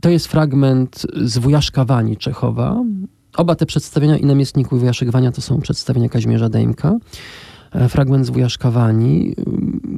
To 0.00 0.10
jest 0.10 0.26
fragment 0.26 1.06
z 1.16 1.38
Wujaszka 1.38 1.84
Wani 1.84 2.16
Czechowa. 2.16 2.82
Oba 3.36 3.54
te 3.54 3.66
przedstawienia 3.66 4.16
i 4.16 4.26
Namiestniku 4.26 4.76
i 4.76 4.78
Wujaszek 4.78 5.10
Wania 5.10 5.32
to 5.32 5.40
są 5.40 5.60
przedstawienia 5.60 6.08
Kazimierza 6.08 6.48
Dejmka. 6.48 6.94
E, 7.72 7.88
fragment 7.88 8.26
z 8.26 8.30
Wujaszka 8.30 8.70
Wani, 8.70 9.34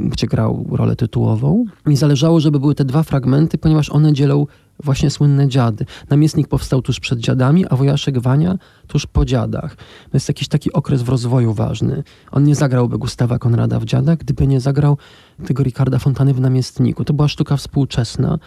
gdzie 0.09 0.27
grał 0.27 0.67
rolę 0.71 0.97
tytułową. 0.97 1.65
Mi 1.87 1.97
zależało, 1.97 2.41
żeby 2.41 2.61
były 2.61 2.75
te 2.75 2.85
dwa 2.85 3.03
fragmenty, 3.03 3.59
ponieważ 3.59 3.91
one 3.91 4.13
dzielą 4.13 4.47
właśnie 4.85 5.11
słynne 5.11 5.49
dziady. 5.49 5.87
Namiestnik 6.11 6.49
powstał 6.49 6.83
tuż 6.83 7.01
przed 7.01 7.19
dziadami, 7.19 7.67
a 7.67 7.77
Wojaszek 7.77 8.19
Wania 8.19 8.59
tuż 8.87 9.07
po 9.07 9.25
dziadach. 9.25 9.77
To 9.77 10.15
jest 10.15 10.29
jakiś 10.29 10.49
taki 10.49 10.73
okres 10.73 11.03
w 11.03 11.09
rozwoju 11.09 11.55
ważny. 11.55 12.03
On 12.31 12.45
nie 12.45 12.55
zagrałby 12.55 12.99
Gustawa 12.99 13.39
Konrada 13.39 13.81
w 13.81 13.85
dziadach, 13.85 14.19
gdyby 14.19 14.47
nie 14.47 14.61
zagrał 14.61 14.99
tego 15.47 15.63
Ricarda 15.63 15.99
Fontany 15.99 16.35
w 16.35 16.41
Namiestniku. 16.41 17.05
To 17.05 17.13
była 17.13 17.29
sztuka 17.29 17.57
współczesna. 17.57 18.39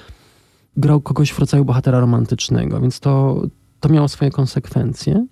Grał 0.78 1.02
kogoś 1.02 1.32
w 1.32 1.40
rodzaju 1.40 1.66
bohatera 1.66 2.00
romantycznego, 2.00 2.82
więc 2.82 3.00
to, 3.00 3.42
to 3.84 3.90
miało 3.90 4.08
swoje 4.08 4.32
konsekwencje. 4.32 5.26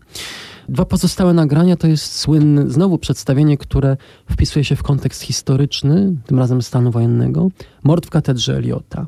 Dwa 0.70 0.86
pozostałe 0.86 1.34
nagrania 1.34 1.76
to 1.76 1.88
jest 1.88 2.20
słynne 2.20 2.70
znowu 2.70 2.98
przedstawienie, 2.98 3.58
które 3.58 3.98
wpisuje 4.30 4.66
się 4.66 4.76
w 4.76 4.84
kontekst 4.84 5.22
historyczny, 5.22 6.16
tym 6.26 6.40
razem 6.40 6.62
stanu 6.62 6.92
wojennego. 6.92 7.50
Mord 7.84 8.06
w 8.06 8.10
katedrze 8.10 8.58
Eliota. 8.58 9.06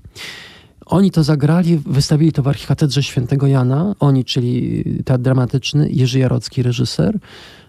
Oni 0.86 1.12
to 1.12 1.24
zagrali, 1.24 1.78
wystawili 1.78 2.32
to 2.32 2.44
w 2.44 2.48
Archikatedrze 2.48 3.04
Świętego 3.04 3.48
Jana. 3.48 3.96
Oni, 4.00 4.26
czyli 4.26 4.84
teatr 5.06 5.24
dramatyczny, 5.24 5.90
Jerzy 5.90 6.20
Jarocki, 6.20 6.64
reżyser 6.64 7.20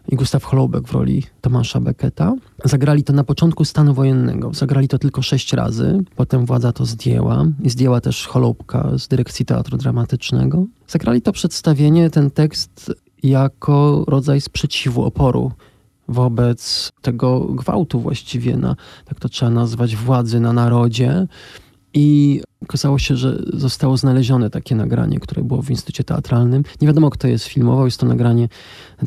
i 0.09 0.17
Gustaw 0.17 0.45
Holoubek 0.45 0.89
w 0.89 0.93
roli 0.93 1.23
Tomasza 1.41 1.81
Becketa. 1.81 2.35
Zagrali 2.65 3.05
to 3.05 3.13
na 3.13 3.25
początku 3.25 3.65
stanu 3.65 3.95
wojennego. 3.95 4.55
Zagrali 4.55 4.89
to 4.89 4.99
tylko 4.99 5.23
sześć 5.23 5.53
razy. 5.53 6.05
Potem 6.17 6.47
władza 6.47 6.73
to 6.73 6.85
zdjęła. 6.87 7.47
I 7.63 7.71
zdjęła 7.71 8.01
też 8.01 8.27
Holoubka 8.27 8.99
z 8.99 9.09
dyrekcji 9.09 9.45
Teatru 9.45 9.79
Dramatycznego. 9.79 10.67
Zagrali 10.89 11.23
to 11.23 11.33
przedstawienie, 11.33 12.11
ten 12.11 12.31
tekst 12.31 12.93
jako 13.23 14.05
rodzaj 14.09 14.41
sprzeciwu, 14.41 15.05
oporu 15.05 15.53
wobec 16.09 16.93
tego 17.03 17.41
gwałtu 17.41 18.01
właściwie 18.01 18.57
na, 18.57 18.77
tak 19.05 19.21
to 19.21 19.29
trzeba 19.29 19.51
nazwać, 19.51 19.97
władzy 19.97 20.41
na 20.41 20.53
narodzie. 20.53 21.27
I 21.95 22.41
okazało 22.63 22.99
się, 22.99 23.17
że 23.17 23.43
zostało 23.53 23.97
znalezione 23.97 24.51
takie 24.51 24.75
nagranie, 24.75 25.21
które 25.21 25.43
było 25.43 25.63
w 25.63 25.71
Instytucie 25.71 26.05
Teatralnym. 26.05 26.65
Nie 26.81 26.87
wiadomo, 26.87 27.11
kto 27.11 27.29
je 27.29 27.39
sfilmował, 27.39 27.85
jest 27.85 28.01
to 28.01 28.07
nagranie 28.07 28.49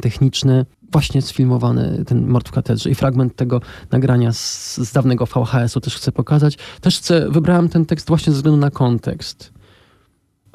techniczne, 0.01 0.65
właśnie 0.91 1.21
sfilmowany 1.21 2.03
ten 2.05 2.27
mord 2.27 2.49
w 2.49 2.51
katedrze 2.51 2.89
i 2.89 2.95
fragment 2.95 3.35
tego 3.35 3.61
nagrania 3.91 4.33
z, 4.33 4.77
z 4.77 4.91
dawnego 4.91 5.25
VHS-u 5.25 5.79
też 5.79 5.95
chcę 5.95 6.11
pokazać. 6.11 6.57
Też 6.81 6.97
chcę, 6.97 7.29
wybrałem 7.29 7.69
ten 7.69 7.85
tekst 7.85 8.07
właśnie 8.07 8.33
ze 8.33 8.37
względu 8.37 8.61
na 8.61 8.71
kontekst 8.71 9.57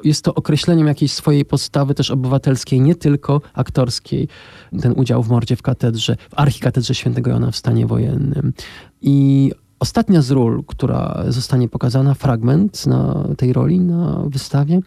jest 0.03 0.25
to 0.25 0.35
określeniem 0.35 0.87
jakiejś 0.87 1.11
swojej 1.11 1.45
postawy 1.45 1.93
też 1.93 2.11
obywatelskiej, 2.11 2.81
nie 2.81 2.95
tylko 2.95 3.41
aktorskiej. 3.53 4.27
Ten 4.81 4.91
udział 4.91 5.23
w 5.23 5.29
mordzie 5.29 5.55
w 5.55 5.61
katedrze, 5.61 6.15
w 6.29 6.39
archikatedrze 6.39 6.95
świętego 6.95 7.31
Jana 7.31 7.51
w 7.51 7.55
stanie 7.55 7.87
wojennym. 7.87 8.53
I 9.01 9.51
ostatnia 9.79 10.21
z 10.21 10.31
ról, 10.31 10.63
która 10.67 11.23
zostanie 11.27 11.69
pokazana, 11.69 12.13
fragment 12.13 12.85
na 12.85 13.27
tej 13.37 13.53
roli 13.53 13.79
na 13.79 14.23
wystawie, 14.27 14.79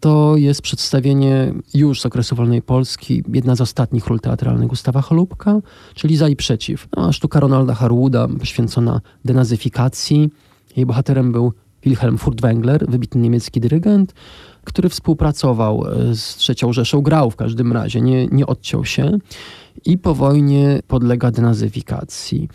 to 0.00 0.36
jest 0.36 0.62
przedstawienie 0.62 1.54
już 1.74 2.00
z 2.00 2.06
okresu 2.06 2.36
wolnej 2.36 2.62
Polski, 2.62 3.24
jedna 3.32 3.56
z 3.56 3.60
ostatnich 3.60 4.06
ról 4.06 4.20
teatralnych 4.20 4.68
Gustawa 4.68 5.00
Holubka, 5.00 5.60
czyli 5.94 6.16
Za 6.16 6.28
i 6.28 6.36
Przeciw. 6.36 6.88
No, 6.96 7.12
sztuka 7.12 7.40
Ronalda 7.40 7.74
Harwooda 7.74 8.28
poświęcona 8.38 9.00
denazyfikacji. 9.24 10.30
Jej 10.76 10.86
bohaterem 10.86 11.32
był 11.32 11.52
Wilhelm 11.84 12.16
Furtwängler, 12.16 12.90
wybitny 12.90 13.20
niemiecki 13.20 13.60
dyrygent, 13.60 14.14
który 14.64 14.88
współpracował 14.88 15.84
e, 15.86 16.14
z 16.14 16.36
trzecią 16.36 16.72
Rzeszą, 16.72 17.00
grał 17.00 17.30
w 17.30 17.36
każdym 17.36 17.72
razie, 17.72 18.00
nie, 18.00 18.26
nie 18.26 18.46
odciął 18.46 18.84
się 18.84 19.18
i 19.84 19.98
po 19.98 20.14
wojnie 20.14 20.80
podlega 20.88 21.30
denazyfikacji. 21.30 22.48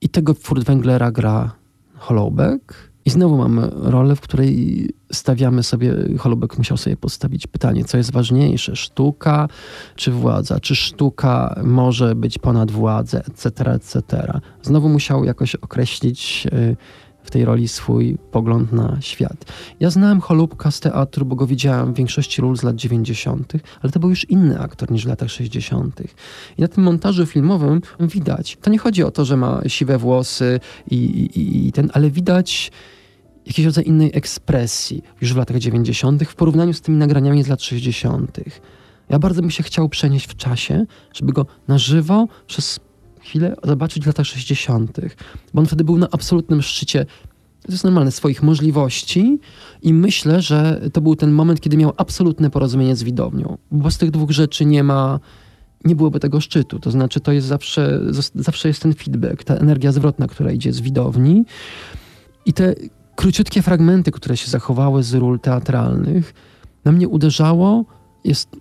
I 0.00 0.08
tego 0.08 0.34
Furtwänglera 0.34 1.12
gra 1.12 1.54
Holoubek. 1.98 2.92
I 3.04 3.10
znowu 3.10 3.36
mamy 3.36 3.70
rolę, 3.74 4.16
w 4.16 4.20
której 4.20 4.88
stawiamy 5.12 5.62
sobie, 5.62 5.94
Holubek 6.18 6.58
musiał 6.58 6.76
sobie 6.76 6.96
postawić 6.96 7.46
pytanie, 7.46 7.84
co 7.84 7.96
jest 7.96 8.12
ważniejsze, 8.12 8.76
sztuka 8.76 9.48
czy 9.96 10.10
władza? 10.10 10.60
Czy 10.60 10.76
sztuka 10.76 11.60
może 11.64 12.14
być 12.14 12.38
ponad 12.38 12.70
władzę, 12.70 13.24
etc., 13.24 13.70
etc. 13.72 14.00
Znowu 14.62 14.88
musiał 14.88 15.24
jakoś 15.24 15.54
określić 15.54 16.46
e, 16.52 16.76
w 17.26 17.30
tej 17.30 17.44
roli 17.44 17.68
swój 17.68 18.18
pogląd 18.30 18.72
na 18.72 18.96
świat. 19.00 19.52
Ja 19.80 19.90
znałem 19.90 20.20
Holubka 20.20 20.70
z 20.70 20.80
teatru, 20.80 21.26
bo 21.26 21.36
go 21.36 21.46
widziałem 21.46 21.92
w 21.92 21.96
większości 21.96 22.42
ról 22.42 22.56
z 22.56 22.62
lat 22.62 22.76
90., 22.76 23.52
ale 23.82 23.92
to 23.92 24.00
był 24.00 24.10
już 24.10 24.30
inny 24.30 24.60
aktor 24.60 24.90
niż 24.90 25.04
w 25.04 25.08
latach 25.08 25.30
60. 25.30 26.00
I 26.58 26.62
na 26.62 26.68
tym 26.68 26.84
montażu 26.84 27.26
filmowym 27.26 27.80
widać, 28.00 28.58
to 28.62 28.70
nie 28.70 28.78
chodzi 28.78 29.04
o 29.04 29.10
to, 29.10 29.24
że 29.24 29.36
ma 29.36 29.60
siwe 29.66 29.98
włosy 29.98 30.60
i, 30.90 30.96
i, 30.96 31.66
i 31.68 31.72
ten, 31.72 31.90
ale 31.94 32.10
widać 32.10 32.72
jakiś 33.46 33.64
rodzaj 33.64 33.84
innej 33.84 34.10
ekspresji 34.14 35.02
już 35.20 35.34
w 35.34 35.36
latach 35.36 35.58
90. 35.58 36.24
w 36.24 36.34
porównaniu 36.34 36.72
z 36.72 36.80
tymi 36.80 36.98
nagraniami 36.98 37.42
z 37.42 37.48
lat 37.48 37.62
60. 37.62 38.40
Ja 39.08 39.18
bardzo 39.18 39.40
bym 39.40 39.50
się 39.50 39.62
chciał 39.62 39.88
przenieść 39.88 40.26
w 40.26 40.36
czasie, 40.36 40.86
żeby 41.12 41.32
go 41.32 41.46
na 41.68 41.78
żywo 41.78 42.28
przez 42.46 42.80
chwilę 43.20 43.56
zobaczyć 43.64 44.04
w 44.04 44.06
latach 44.06 44.26
60., 44.26 45.00
bo 45.54 45.60
on 45.60 45.66
wtedy 45.66 45.84
był 45.84 45.98
na 45.98 46.08
absolutnym 46.10 46.62
szczycie 46.62 47.06
to 47.66 47.72
jest 47.72 47.84
normalne, 47.84 48.10
swoich 48.10 48.42
możliwości 48.42 49.38
i 49.82 49.94
myślę, 49.94 50.42
że 50.42 50.80
to 50.92 51.00
był 51.00 51.16
ten 51.16 51.32
moment, 51.32 51.60
kiedy 51.60 51.76
miał 51.76 51.92
absolutne 51.96 52.50
porozumienie 52.50 52.96
z 52.96 53.02
widownią, 53.02 53.58
bo 53.70 53.90
z 53.90 53.98
tych 53.98 54.10
dwóch 54.10 54.30
rzeczy 54.30 54.64
nie 54.64 54.84
ma, 54.84 55.20
nie 55.84 55.96
byłoby 55.96 56.20
tego 56.20 56.40
szczytu. 56.40 56.78
To 56.78 56.90
znaczy, 56.90 57.20
to 57.20 57.32
jest 57.32 57.46
zawsze, 57.46 58.00
zawsze 58.34 58.68
jest 58.68 58.82
ten 58.82 58.94
feedback, 58.94 59.44
ta 59.44 59.54
energia 59.54 59.92
zwrotna, 59.92 60.26
która 60.26 60.52
idzie 60.52 60.72
z 60.72 60.80
widowni 60.80 61.44
i 62.46 62.52
te 62.52 62.74
króciutkie 63.16 63.62
fragmenty, 63.62 64.10
które 64.10 64.36
się 64.36 64.50
zachowały 64.50 65.02
z 65.02 65.14
ról 65.14 65.40
teatralnych, 65.40 66.34
na 66.84 66.92
mnie 66.92 67.08
uderzało, 67.08 67.84
jest 68.24 68.56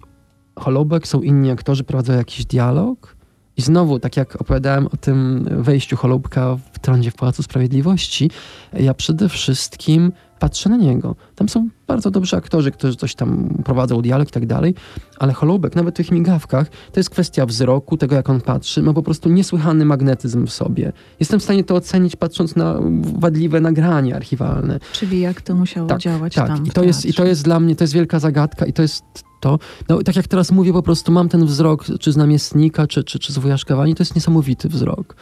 Holubek, 0.59 1.07
są 1.07 1.21
inni 1.21 1.51
aktorzy, 1.51 1.83
prowadzą 1.83 2.13
jakiś 2.13 2.45
dialog 2.45 3.15
i 3.57 3.61
znowu, 3.61 3.99
tak 3.99 4.17
jak 4.17 4.41
opowiadałem 4.41 4.87
o 4.87 4.97
tym 4.97 5.47
wejściu 5.51 5.97
Holubka 5.97 6.57
trądzie 6.85 7.11
w 7.11 7.15
Pałacu 7.15 7.43
Sprawiedliwości, 7.43 8.31
ja 8.73 8.93
przede 8.93 9.29
wszystkim 9.29 10.11
patrzę 10.39 10.69
na 10.69 10.77
niego. 10.77 11.15
Tam 11.35 11.49
są 11.49 11.69
bardzo 11.87 12.11
dobrzy 12.11 12.35
aktorzy, 12.35 12.71
którzy 12.71 12.95
coś 12.95 13.15
tam 13.15 13.57
prowadzą 13.63 14.01
dialog 14.01 14.27
i 14.27 14.31
tak 14.31 14.45
dalej, 14.45 14.75
ale 15.19 15.33
Holubek, 15.33 15.75
nawet 15.75 15.95
w 15.95 15.97
tych 15.97 16.11
migawkach, 16.11 16.69
to 16.69 16.99
jest 16.99 17.09
kwestia 17.09 17.45
wzroku, 17.45 17.97
tego 17.97 18.15
jak 18.15 18.29
on 18.29 18.41
patrzy, 18.41 18.83
ma 18.83 18.93
po 18.93 19.03
prostu 19.03 19.29
niesłychany 19.29 19.85
magnetyzm 19.85 20.47
w 20.47 20.51
sobie. 20.53 20.93
Jestem 21.19 21.39
w 21.39 21.43
stanie 21.43 21.63
to 21.63 21.75
ocenić 21.75 22.15
patrząc 22.15 22.55
na 22.55 22.79
wadliwe 23.19 23.61
nagrania 23.61 24.15
archiwalne. 24.15 24.79
Czyli 24.91 25.19
jak 25.19 25.41
to 25.41 25.55
musiało 25.55 25.87
tak, 25.87 25.99
działać 25.99 26.35
tak. 26.35 26.47
tam 26.47 26.65
I 26.65 26.71
to, 26.71 26.83
jest, 26.83 27.05
I 27.05 27.13
to 27.13 27.25
jest 27.25 27.43
dla 27.43 27.59
mnie, 27.59 27.75
to 27.75 27.83
jest 27.83 27.93
wielka 27.93 28.19
zagadka 28.19 28.65
i 28.65 28.73
to 28.73 28.81
jest 28.81 29.03
to, 29.39 29.59
no, 29.89 30.03
tak 30.03 30.15
jak 30.15 30.27
teraz 30.27 30.51
mówię, 30.51 30.73
po 30.73 30.83
prostu 30.83 31.11
mam 31.11 31.29
ten 31.29 31.45
wzrok, 31.45 31.85
czy 31.99 32.11
z 32.11 32.17
namiestnika, 32.17 32.87
czy, 32.87 33.03
czy, 33.03 33.19
czy 33.19 33.33
z 33.33 33.37
wujaszkawani, 33.37 33.95
to 33.95 34.01
jest 34.01 34.15
niesamowity 34.15 34.69
wzrok. 34.69 35.15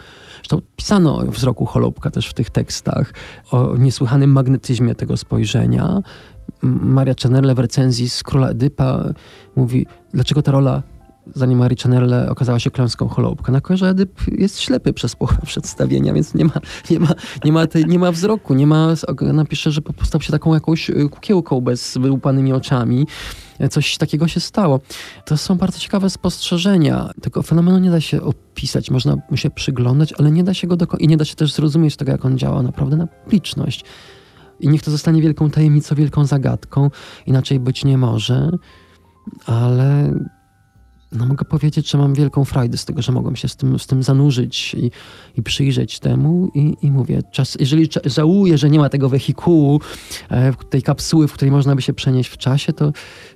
Zresztą 0.44 0.62
pisano 0.76 1.18
o 1.18 1.32
wzroku 1.32 1.53
Holubka 1.66 2.12
też 2.12 2.28
w 2.28 2.34
tych 2.34 2.50
tekstach, 2.50 3.14
o 3.52 3.78
niesłychanym 3.78 4.32
magnetyzmie 4.32 4.96
tego 4.96 5.18
spojrzenia. 5.18 6.02
Maria 6.62 7.16
Czanerle 7.16 7.56
w 7.56 7.60
recenzji 7.60 8.10
z 8.10 8.24
Króla 8.24 8.50
Edypa 8.50 9.04
mówi, 9.56 9.86
dlaczego 10.14 10.42
ta 10.42 10.52
rola 10.52 10.84
zanim 11.36 11.60
Marie 11.60 11.78
Chanelle 11.84 12.30
okazała 12.30 12.60
się 12.60 12.72
klęską 12.72 13.08
Holubka. 13.08 13.52
Na 13.52 13.62
że 13.70 13.90
Edyp 13.90 14.22
jest 14.28 14.60
ślepy 14.60 14.94
przez 14.94 15.16
połowę 15.16 15.38
przedstawienia, 15.46 16.14
więc 16.14 16.34
nie 16.34 16.46
ma, 16.46 16.54
nie 16.90 17.00
ma, 17.00 17.10
nie 17.46 17.52
ma, 17.52 17.68
tej, 17.68 17.86
nie 17.86 18.00
ma 18.00 18.12
wzroku, 18.12 18.54
nie 18.54 18.68
ma, 18.68 18.94
napisze, 19.22 19.72
że 19.72 19.82
stał 20.04 20.22
się 20.22 20.32
taką 20.32 20.54
jakąś 20.54 20.90
y, 20.90 21.10
kukiełką 21.10 21.62
bez 21.62 21.98
wyłupanymi 21.98 22.54
oczami. 22.54 23.08
Coś 23.72 23.98
takiego 23.98 24.28
się 24.28 24.40
stało. 24.40 24.80
To 25.26 25.38
są 25.38 25.56
bardzo 25.56 25.80
ciekawe 25.80 26.10
spostrzeżenia. 26.10 27.10
Tego 27.22 27.44
fenomenu 27.44 27.80
nie 27.80 27.92
da 27.92 28.02
się 28.02 28.22
opisać, 28.22 28.92
można 28.92 29.18
mu 29.30 29.38
się 29.38 29.50
przyglądać, 29.50 30.14
ale 30.14 30.32
nie 30.32 30.44
da 30.44 30.54
się 30.54 30.68
go 30.68 30.78
i 31.00 31.08
nie 31.08 31.18
da 31.18 31.26
się 31.26 31.36
też 31.36 31.54
zrozumieć 31.54 31.96
tego, 31.96 32.12
jak 32.12 32.26
on 32.26 32.38
działa 32.38 32.62
naprawdę 32.62 32.98
na 32.98 33.08
publiczność. 33.08 33.86
I 34.60 34.68
niech 34.68 34.84
to 34.84 34.92
zostanie 34.92 35.22
wielką 35.22 35.50
tajemnicą, 35.50 35.96
wielką 35.96 36.26
zagadką. 36.26 36.90
Inaczej 37.26 37.60
być 37.60 37.86
nie 37.86 37.98
może, 37.98 38.52
ale 39.46 40.14
no 41.14 41.26
mogę 41.26 41.46
powiedzieć, 41.46 41.92
że 41.92 41.98
mam 41.98 42.14
wielką 42.14 42.46
frajdę 42.46 42.78
z 42.78 42.86
tego, 42.86 43.02
że 43.02 43.12
mogłem 43.12 43.36
się 43.36 43.48
z 43.48 43.56
tym, 43.56 43.80
z 43.80 43.88
tym 43.88 44.04
zanurzyć 44.04 44.74
i, 44.74 44.92
i 45.38 45.44
przyjrzeć 45.44 46.00
temu 46.00 46.52
i, 46.54 46.78
i 46.82 46.92
mówię, 46.92 47.22
czas, 47.32 47.58
jeżeli 47.60 47.90
żałuję, 48.06 48.58
że 48.58 48.70
nie 48.70 48.80
ma 48.80 48.90
tego 48.90 49.10
wehikułu, 49.10 49.82
e, 50.30 50.54
tej 50.70 50.82
kapsuły, 50.82 51.28
w 51.28 51.34
której 51.34 51.52
można 51.52 51.76
by 51.76 51.82
się 51.82 51.94
przenieść 51.94 52.30
w 52.30 52.38
czasie, 52.38 52.74
to 52.74 52.92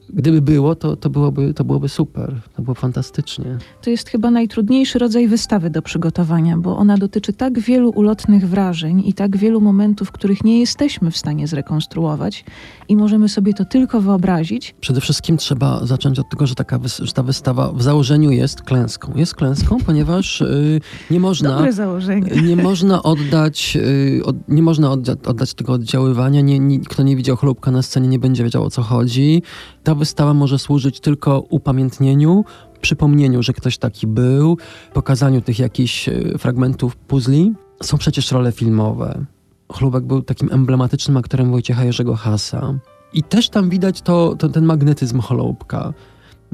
gdyby 0.09 0.41
było, 0.41 0.75
to, 0.75 0.95
to, 0.95 1.09
byłoby, 1.09 1.53
to 1.53 1.63
byłoby 1.63 1.89
super, 1.89 2.41
to 2.55 2.61
było 2.61 2.75
fantastycznie. 2.75 3.57
To 3.81 3.89
jest 3.89 4.09
chyba 4.09 4.31
najtrudniejszy 4.31 4.99
rodzaj 4.99 5.27
wystawy 5.27 5.69
do 5.69 5.81
przygotowania, 5.81 6.57
bo 6.57 6.77
ona 6.77 6.97
dotyczy 6.97 7.33
tak 7.33 7.59
wielu 7.59 7.89
ulotnych 7.89 8.49
wrażeń 8.49 9.03
i 9.05 9.13
tak 9.13 9.37
wielu 9.37 9.61
momentów, 9.61 10.11
których 10.11 10.43
nie 10.43 10.59
jesteśmy 10.59 11.11
w 11.11 11.17
stanie 11.17 11.47
zrekonstruować 11.47 12.45
i 12.87 12.95
możemy 12.95 13.29
sobie 13.29 13.53
to 13.53 13.65
tylko 13.65 14.01
wyobrazić. 14.01 14.75
Przede 14.81 15.01
wszystkim 15.01 15.37
trzeba 15.37 15.85
zacząć 15.85 16.19
od 16.19 16.29
tego, 16.29 16.47
że, 16.47 16.55
taka, 16.55 16.79
że 16.99 17.13
ta 17.13 17.23
wystawa 17.23 17.66
w 17.73 17.81
założeniu 17.81 18.31
jest 18.31 18.61
klęską. 18.61 19.13
Jest 19.15 19.35
klęską, 19.35 19.77
ponieważ 19.85 20.41
yy, 20.41 20.81
nie 21.11 21.19
można... 21.19 21.71
Założenie. 21.71 22.41
Nie 22.41 22.55
można 22.55 23.03
oddać, 23.03 23.75
yy, 23.75 24.25
od, 24.25 24.35
nie 24.47 24.61
można 24.61 24.91
oddać 24.91 25.53
tego 25.53 25.73
oddziaływania. 25.73 26.41
Nie, 26.41 26.59
nie, 26.59 26.79
kto 26.79 27.03
nie 27.03 27.15
widział 27.15 27.35
chlubka 27.35 27.71
na 27.71 27.81
scenie, 27.81 28.07
nie 28.07 28.19
będzie 28.19 28.43
wiedział 28.43 28.63
o 28.63 28.69
co 28.69 28.81
chodzi. 28.81 29.43
Ta 29.83 29.95
wystawa 29.95 30.33
może 30.33 30.59
służyć 30.59 30.99
tylko 30.99 31.39
upamiętnieniu, 31.39 32.45
przypomnieniu, 32.81 33.43
że 33.43 33.53
ktoś 33.53 33.77
taki 33.77 34.07
był, 34.07 34.57
pokazaniu 34.93 35.41
tych 35.41 35.59
jakichś 35.59 36.09
e, 36.09 36.13
fragmentów 36.37 36.95
puzli. 36.95 37.53
Są 37.83 37.97
przecież 37.97 38.31
role 38.31 38.51
filmowe. 38.51 39.25
Chlubek 39.73 40.03
był 40.03 40.21
takim 40.21 40.51
emblematycznym 40.51 41.17
aktorem 41.17 41.51
Wojciecha 41.51 41.83
Jerzego 41.83 42.15
Hasa. 42.15 42.73
I 43.13 43.23
też 43.23 43.49
tam 43.49 43.69
widać 43.69 44.01
to, 44.01 44.35
to 44.35 44.49
ten 44.49 44.65
magnetyzm 44.65 45.19
Holubka. 45.19 45.93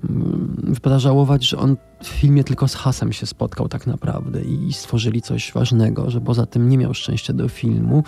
Mm, 0.10 0.56
wypada 0.68 1.00
żałować, 1.00 1.48
że 1.48 1.58
on 1.58 1.78
w 2.04 2.08
filmie 2.08 2.44
tylko 2.44 2.68
z 2.68 2.76
Hasem 2.76 3.14
się 3.14 3.26
spotkał 3.26 3.68
tak 3.68 3.88
naprawdę 3.88 4.42
i 4.42 4.74
stworzyli 4.74 5.22
coś 5.22 5.52
ważnego, 5.54 6.10
że 6.10 6.22
poza 6.22 6.46
tym 6.46 6.70
nie 6.70 6.78
miał 6.78 6.94
szczęścia 6.94 7.34
do 7.34 7.50
filmu. 7.50 8.04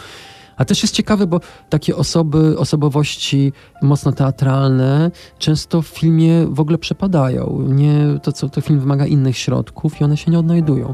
A 0.57 0.65
też 0.65 0.83
jest 0.83 0.95
ciekawe, 0.95 1.27
bo 1.27 1.39
takie 1.69 1.95
osoby, 1.95 2.59
osobowości 2.59 3.53
mocno 3.81 4.11
teatralne 4.11 5.11
często 5.39 5.81
w 5.81 5.87
filmie 5.87 6.47
w 6.49 6.59
ogóle 6.59 6.77
przepadają. 6.77 7.67
Nie, 7.69 8.19
to, 8.23 8.31
co, 8.31 8.49
to 8.49 8.61
film 8.61 8.79
wymaga 8.79 9.05
innych 9.05 9.37
środków 9.37 10.01
i 10.01 10.03
one 10.03 10.17
się 10.17 10.31
nie 10.31 10.39
odnajdują. 10.39 10.93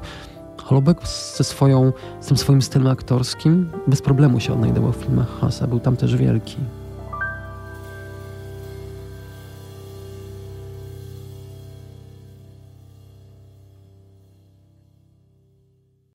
Holubek 0.57 1.07
ze 1.37 1.43
swoją, 1.43 1.93
z 2.21 2.27
tym 2.27 2.37
swoim 2.37 2.61
stylem 2.61 2.87
aktorskim 2.87 3.69
bez 3.87 4.01
problemu 4.01 4.39
się 4.39 4.53
odnajdował 4.53 4.91
w 4.91 4.95
filmach 4.95 5.39
Hasa. 5.39 5.67
Był 5.67 5.79
tam 5.79 5.97
też 5.97 6.15
wielki. 6.15 6.57